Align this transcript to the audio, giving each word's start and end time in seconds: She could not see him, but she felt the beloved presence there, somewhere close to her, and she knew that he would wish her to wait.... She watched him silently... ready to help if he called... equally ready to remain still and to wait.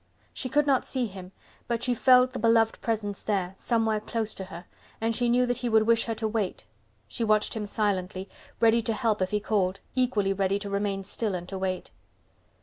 She 0.33 0.49
could 0.49 0.65
not 0.65 0.83
see 0.83 1.05
him, 1.05 1.31
but 1.67 1.83
she 1.83 1.93
felt 1.93 2.33
the 2.33 2.39
beloved 2.39 2.81
presence 2.81 3.21
there, 3.21 3.53
somewhere 3.55 3.99
close 3.99 4.33
to 4.33 4.45
her, 4.45 4.65
and 4.99 5.15
she 5.15 5.29
knew 5.29 5.45
that 5.45 5.57
he 5.57 5.69
would 5.69 5.83
wish 5.85 6.05
her 6.05 6.15
to 6.15 6.27
wait.... 6.27 6.65
She 7.07 7.23
watched 7.23 7.53
him 7.53 7.67
silently... 7.67 8.27
ready 8.59 8.81
to 8.81 8.93
help 8.93 9.21
if 9.21 9.29
he 9.29 9.39
called... 9.39 9.79
equally 9.93 10.33
ready 10.33 10.57
to 10.57 10.71
remain 10.71 11.03
still 11.03 11.35
and 11.35 11.47
to 11.49 11.57
wait. 11.59 11.91